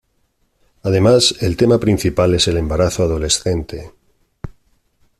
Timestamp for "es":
2.33-2.47